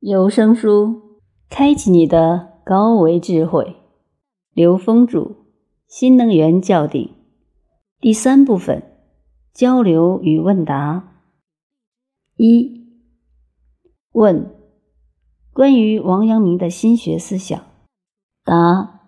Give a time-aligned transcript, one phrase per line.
[0.00, 1.18] 有声书，
[1.50, 3.76] 开启你的高维智慧。
[4.54, 5.32] 刘峰著，
[5.86, 7.10] 新能源教定
[8.00, 8.82] 第三部分：
[9.52, 11.20] 交流与问答。
[12.38, 12.80] 一
[14.12, 14.50] 问：
[15.52, 17.60] 关于王阳明的心学思想。
[18.42, 19.02] 答：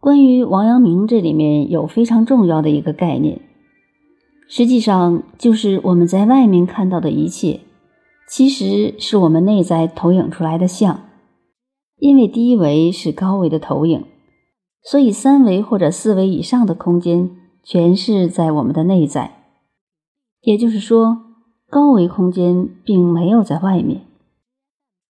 [0.00, 3.42] 关于王阳明，这里面有非常重要的一个概念。
[4.48, 7.60] 实际上，就是我们在外面看到的一切，
[8.28, 11.00] 其实是我们内在投影出来的像。
[11.98, 14.04] 因为低维是高维的投影，
[14.82, 17.30] 所以三维或者四维以上的空间
[17.62, 19.44] 全是在我们的内在。
[20.42, 21.22] 也就是说，
[21.70, 24.02] 高维空间并没有在外面。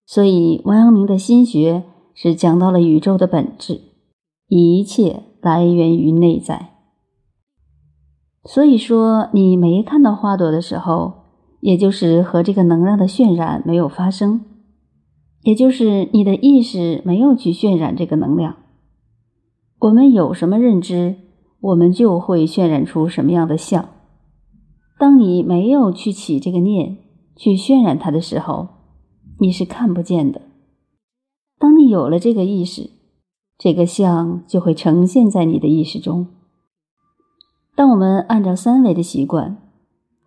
[0.07, 1.83] 所以，王阳明的心学
[2.15, 3.80] 是讲到了宇宙的本质，
[4.46, 6.74] 一切来源于内在。
[8.45, 11.26] 所以说，你没看到花朵的时候，
[11.67, 14.45] 也就是和这个能量的渲染没有发生，
[15.43, 18.55] 也就是你的意识没有去渲染这个能量。
[19.81, 21.17] 我们有什么认知，
[21.59, 23.89] 我们就会渲染出什么样的相。
[24.97, 26.99] 当你没有去起这个念，
[27.35, 28.69] 去渲染它的时候，
[29.41, 30.43] 你是看不见的。
[31.59, 32.91] 当你有了这个意识，
[33.59, 36.29] 这个相就会呈现在你的意识中。
[37.75, 39.66] 当我们按照三维的习惯，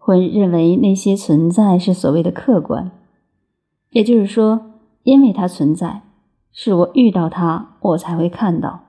[0.09, 2.89] 会认为那些存在是所谓的客观，
[3.91, 4.71] 也就是说，
[5.03, 6.01] 因为它存在，
[6.51, 8.85] 是我遇到它，我才会看到。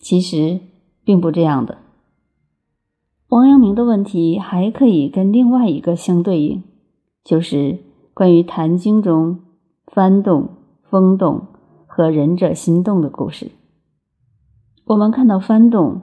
[0.00, 0.58] 其实
[1.04, 1.78] 并不这样的。
[3.28, 6.64] 王阳明的问题还可以跟另外一个相对应，
[7.22, 7.78] 就是
[8.12, 9.38] 关于《坛经》中
[9.86, 10.48] 幡动、
[10.82, 11.46] 风动
[11.86, 13.52] 和仁者心动的故事。
[14.86, 16.00] 我们看到幡动。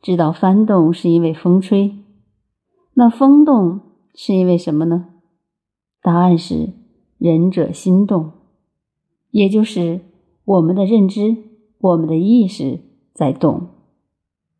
[0.00, 1.94] 知道翻动是因为风吹，
[2.94, 3.80] 那风动
[4.14, 5.06] 是因为什么呢？
[6.02, 6.74] 答案是
[7.18, 8.32] 仁者心动，
[9.30, 10.00] 也就是
[10.44, 11.36] 我们的认知、
[11.78, 12.80] 我们的意识
[13.14, 13.68] 在动。